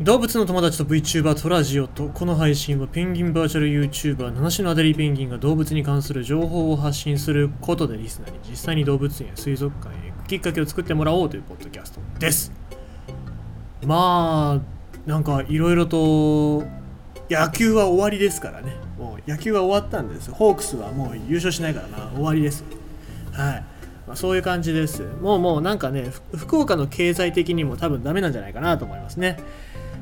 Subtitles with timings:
[0.00, 12.52] 動物の友達と VTuber トラジオとこの配信はペンギンバーチャル YouTuber 七種のアデリーペンギンが動物に関する情報を発信することでリスナーに実際に動物園や水族館へ行くきっかけを作ってもらおうというポッドキャストです。
[13.86, 16.64] まあなんかいろいろと
[17.30, 18.76] 野球は終わりですからね。
[18.98, 20.30] もう野球は終わったんです。
[20.30, 22.64] ホークスはもう優勝しないからな終わりです。
[23.32, 23.64] はい。
[24.06, 25.02] まあ、そういう感じです。
[25.22, 29.38] もうもうなんかね福岡の経済的にも多分ダメなんじゃないかなと思いますね。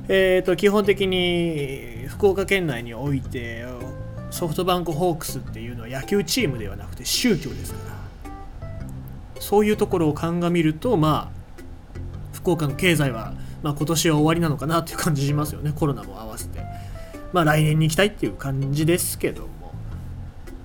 [0.06, 3.64] えーと、基本的に福岡県内において
[4.30, 7.94] ソフトバンクホークスっていうのは野球チームではなくて宗教ですから。
[9.40, 11.62] そういうところを鑑みるとまあ
[12.32, 15.72] 福岡の経済は、まあ、今年は終わりなのかなっていう感じしますよね。
[15.74, 16.60] コロナも合わせて。
[17.32, 19.48] まあ来年に行きたいっていう感じですけども。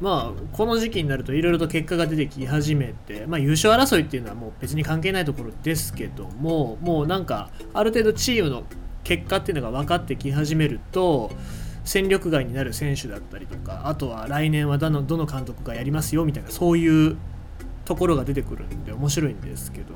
[0.02, 8.64] まあこの時期になるといろいろと結果が出てき始めて、まあ、優勝争いっていうのはもう別に関係ないところですけどももうなんかある程度チームの
[9.10, 11.32] 結果っていうのが分かってき始めると
[11.84, 17.18] 戦力外になる選手だったりとかあとは来年はどのどの監督がやりますよみたいなそういう
[17.86, 19.96] ところが出てくるんで面白いんですけど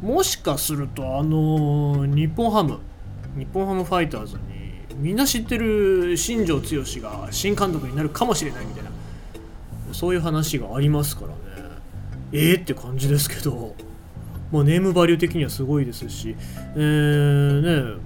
[0.00, 2.78] もしかするとあの日本ハム
[3.36, 4.40] 日本ハムファイターズに
[4.94, 8.90] みんな知ってる新庄剛志が新監督になるかもしれないみたいな
[9.92, 11.34] そういう話がありますからね。
[12.32, 13.74] えー、って感じですけど、
[14.52, 16.34] まあ、ネームバリュー的にはすごいですし、
[16.74, 18.00] えー、ね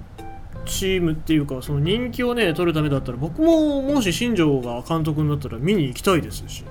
[0.65, 6.67] チームっていうかその人気をね取るためだったら僕ももし新庄が監督になったら見に行きたいですしね。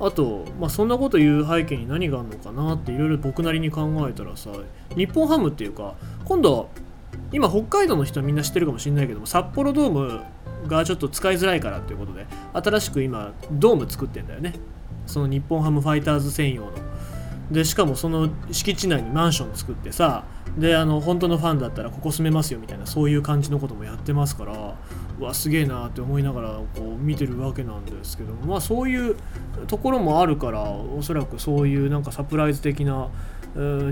[0.00, 4.50] あと、まあ、そんなこと言う背景に何があるのかなっていろいろ僕なりに考えたらさ
[4.96, 5.94] 日本ハムっていうか
[6.24, 6.68] 今度
[7.32, 10.20] 今北海道の人はみんな知ってるかもしれないけども札幌ドーム
[10.66, 14.54] がちょっと使いづらいからっていうことで新しく今ドーム作ってんだよね。
[15.06, 16.72] その日本ハムファイターズ専用の。
[17.50, 20.24] でしかもその敷地内にマンション作ってさ
[20.58, 24.74] であの本当のファンだったらここ住めますよみたいなそういう感じのこともやってますから
[25.18, 29.16] うわすげえなって思いながらこう見てるわけなんですけどまあそういう
[29.66, 33.08] ところもあるからおそらくそういうなんかサプライズ的な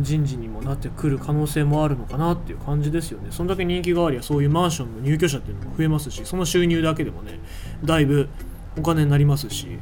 [0.00, 3.28] 人事にもなってくる可能性もあるのかなっていう感じですよね。
[3.30, 7.38] そんだけ人気がありゃそういうマンションの入居者っていうのも増えますしその収入だけでもね
[7.84, 8.28] だいぶ
[8.76, 9.78] お金になりますし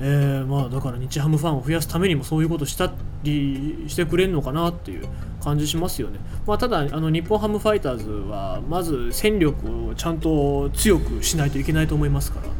[0.00, 2.92] えー、まあだから日ハムファンを増やすためにもそういうことした
[3.24, 5.08] りしてくれるのかなっていう
[5.42, 6.20] 感じしますよね。
[6.46, 12.52] まあ、ただあの日本ハムファイターズはまず戦力をちゃんと強くしないといけないと思いますからね、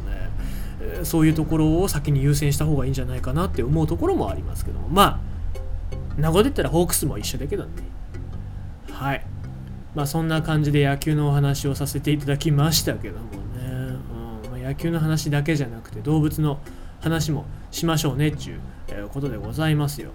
[0.81, 4.89] えー、そういうところを先に優先した方がいいんじゃないかなって思うところもありますけども。
[4.89, 5.39] まあ
[6.19, 7.71] 名護で言ったらホークスも一緒だけどね。
[8.91, 9.25] はい。
[9.95, 13.31] まあそんな感じで野球のお話をさせていただきましたけどもね、
[14.45, 14.51] うん。
[14.51, 16.59] まあ、野球の話だけじゃなくて動物の
[17.01, 18.61] 話もしましょうねっていう、
[19.13, 20.11] ことでございますよ。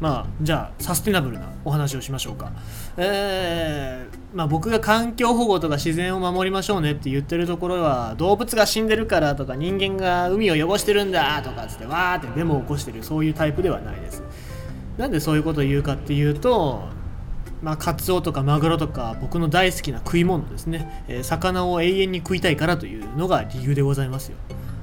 [0.00, 2.52] まあ、じゃあサステナブルなお話をしましょうか。
[2.98, 14.22] えー、まあ、僕が環境保護とか自然を守りましょうねって言ってるところは動物が死んでるからとか人間が海を汚してるんだとかつってわーってデモを起こしてるそういうタイプではないです。
[14.98, 16.88] なんでそういうことを言うかっていうと
[17.62, 24.36] まあ、カツオとかマグロとか僕の大好きな食い物ですね、えー、魚を永遠に食いたいからというのが理由でございますよ。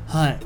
[0.08, 0.40] はい。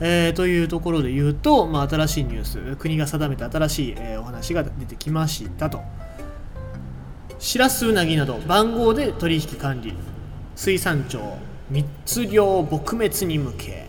[0.00, 5.82] えー、というところで言うと、まあ、新しいニュース国が定めた新しい、えー、お話が出てきましたと。
[7.38, 9.94] しらすうなぎなど番号で取引管理
[10.56, 11.36] 水産庁
[11.70, 13.84] 密漁撲滅に向け。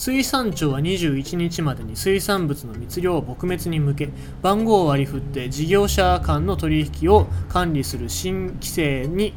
[0.00, 4.08] 水産庁は21日までに水産物の密漁撲滅に向け
[4.40, 9.34] 番号を割り振って事業者間の取引を管理する新規制に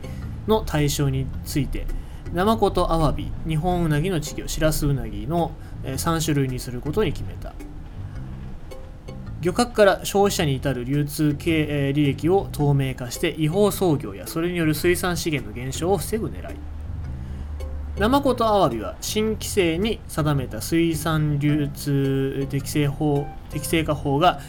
[0.48, 1.86] の対象について
[2.34, 5.52] ナマコとアワビ、ニホンウナギの稚魚、シラスウナギの
[5.84, 7.54] 3種類にすることに決めた。
[9.42, 16.56] 漁獲から消費者に至る流通経履歴を透明化して違法操業やそれによる水産資源の減少を防ぐ狙い。
[18.00, 24.40] ナマコとアワビは新規制に定めた水産流通適正法適正化法が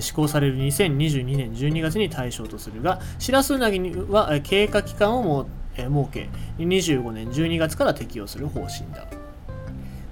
[0.00, 5.48] 施行される2022年12月に対象とするが、シラスウナギには経過期間を
[5.82, 6.28] 設け。
[6.58, 9.06] 25年12月から適用する方針だ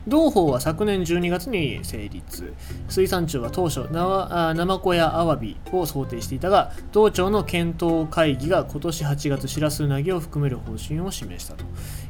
[0.06, 2.54] 同法は昨年12月に成立。
[2.88, 11.64] 水産庁は当初ナマコやアワビを想定していたが同庁の検討会議が今年8月シラスウナギを含める方針を示したと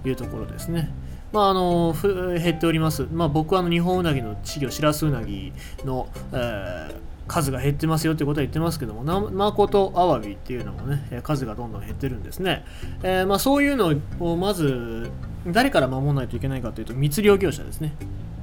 [0.05, 0.91] いうところですね。
[1.33, 1.95] まあ、あの
[2.39, 5.53] 減っております、まあ、僕はあの日本ウナギの稚魚シラスウナギ
[5.85, 12.65] の、えー数が減ってますよってことは言ってますけども、ナマコとアワビっていうのもね、数がどんどん減ってるんですね。
[13.03, 15.11] えー、まあ、そういうのをまず、
[15.47, 17.95] 誰から守らないといけないかというと、密漁業者ですね。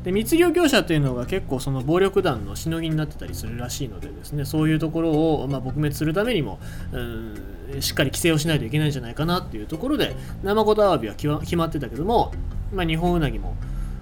[0.04, 6.60] で密漁業者っていうのが結構その暴力団のしのぎになってたりするらしいのでですねそういうところをまあ撲滅するためにも
[6.92, 7.36] うん
[7.80, 12.34] しっかり規制をしないといけないんじゃないかなっていうところでナマコとアワビは決まってたけども、
[12.74, 13.56] まあ、日本ウナギも、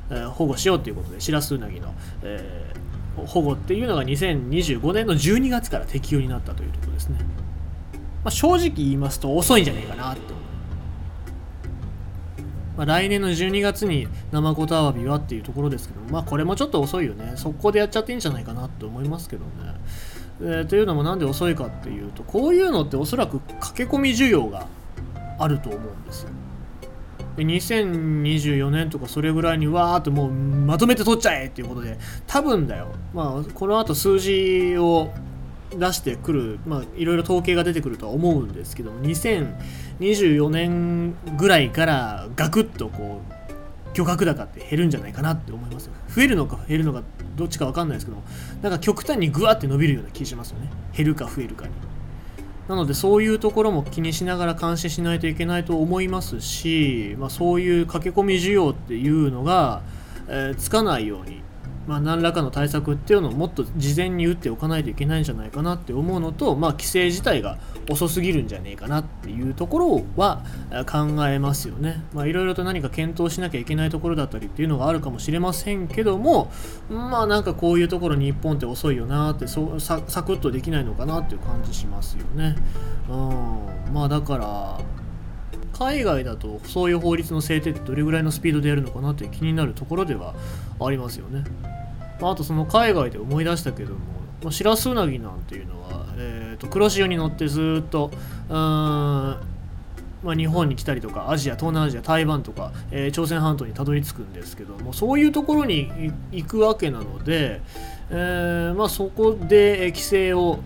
[0.09, 1.93] えー、保護しようということでシラスウナギの、
[2.23, 7.19] えー、保護っていうのが2025年の12月から適用になったというところですね、
[8.23, 10.41] まあ、正直言いますと遅いんじゃないかなって
[12.77, 19.51] まあ、来年の12月にナマコとアワビはっていうところですけどまあこれもちょっと遅いよね速攻でやっちゃっていいんじゃないかなって思いますけどね。
[20.43, 24.65] えー、というのもなんで遅いかっていうとこういうのっておそらく駆け込み需要が
[25.37, 26.29] あると思うんですよ。
[27.37, 31.97] 2024年とかそれぐらいにわーってもうまとめて取っちゃえっていうことで
[32.27, 32.87] 多分だよ。
[33.13, 35.11] まあこのあと数字を
[35.77, 47.03] 出してくる、まあ、いろいろ統計が出てくるとは思うんですけども2024年ぐらいからガクッとこう漁獲高って減るんじゃないかなって思います増えるのか減るのか
[47.35, 48.21] どっちか分かんないですけど
[48.61, 50.69] なんか極端にグワって伸びるような気しますよね。
[50.95, 51.71] 減るか増えるかに。
[52.67, 59.81] なのでそういうところも気にしながら監視しないといけないと思いますし、まあ、そういう駆け込み需要っていうのが、
[60.27, 61.40] えー、つかないように
[61.87, 67.57] まあ、何らかの対策っていうのをもっと事前に打っておかないといけないんじゃないかなって思うのと、まあ、規制自体が
[67.89, 70.43] 遅すぎるんじゃねえかなっていうところは
[70.89, 72.03] 考えますよね。
[72.13, 76.51] いろいろと何か検討しなきゃいけないところだったりっていうのがあるかもしれませんけども、
[76.89, 82.55] まあなんかこういうところ日本って遅いよなってそササクッとできないのかなっていう感じしますよね。
[83.09, 83.13] う
[83.89, 84.79] ん、まあだから
[85.81, 90.35] 海外だとそういう法律の制定ってどれぐらいのスピードでやるのかなって気になるところでは
[90.79, 91.43] ありますよね。
[92.21, 93.95] あとその海外で思い出したけど
[94.43, 98.11] も、シラスウナギなんていうのは、えーと、黒潮に乗ってずっと
[98.47, 99.39] うん、ま
[100.25, 107.59] あ、日本に来たりとかアジア東南アジア台湾とか、えー、朝鮮半島にたどり着くんですけどもそういうところに行くわけなので、
[108.11, 110.59] えー、まあ、そこで規制を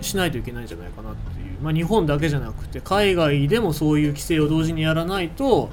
[0.00, 1.20] しないといけないんじゃないかなって、
[1.62, 5.70] まあ、日本だけじゃなくて海外でもそういう規制を同時にやらないと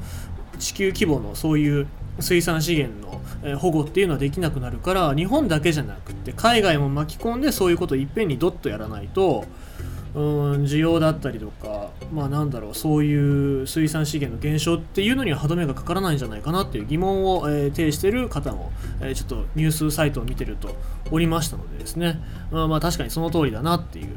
[0.59, 1.87] 地球規模のそういう
[2.19, 9.45] 水産資源の保護っていうのはできなくなるから日本だけじゃなくて海外も巻き込んでそういうことをいっぺんにドッとやらないと
[10.15, 18.71] うん需要だったりとかまあなんだろうそういう水産資源の減少っていうのには歯止めがかからないんじゃないかなっていう疑問を、えー、呈してる方も、
[19.01, 20.75] えー、ちょっとニュースサイトを見てると
[21.11, 22.19] おりましたのでですね、
[22.51, 24.07] まあ、まあ確かにその通りだなっていう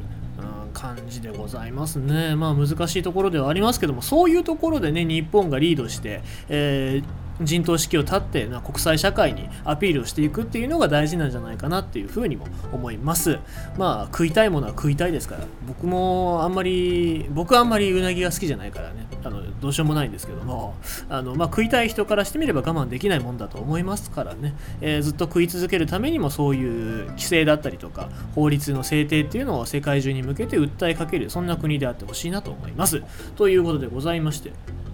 [0.83, 2.35] 感じでございますね。
[2.35, 13.39] まあ難しいところではありますけども、そういうところでね、日本がリードして、えー陣頭指揮を立って国際社会にアピールをしていくっていうのが大事なんじゃないかなっていうふうにも思います。
[13.77, 15.45] まあ食いたいものは食いたいですから。
[15.67, 19.07] 僕もあんまり僕はあんまりうなぎが好きじゃないからね。
[19.23, 20.75] あのどうしようもないんですけども。
[21.09, 33.03] あの、まあ、食いたい人からしてみれば我慢できないもんだと思いますからね、えー、ずっと食い続けるためにもそういう規制だったりとか法律の制定っていうのを世界中に向けて訴えかけるそんな国であってほしいなと思います。
[33.35, 34.51] ということでございまして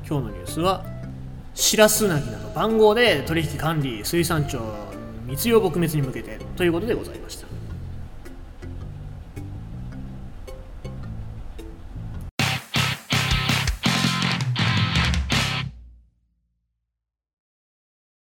[0.08, 0.99] 今日のニュースは
[1.60, 4.62] シラスナギなど番号で取引管理水産庁
[5.26, 7.59] 密漁撲滅に向けてということでございました。